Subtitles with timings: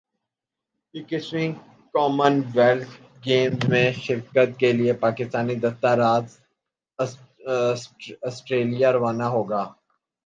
[0.93, 1.51] اکیسویں
[1.95, 2.93] commonwealth
[3.25, 6.25] games میں شرکت کے لئے پاکستانی دستہ رات
[8.29, 9.63] سٹریلیا روانہ ہو گا